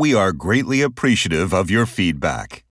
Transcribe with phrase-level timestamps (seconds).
[0.00, 2.64] We are greatly appreciative of your feedback.